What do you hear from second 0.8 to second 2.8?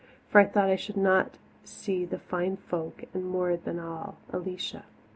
not see the fine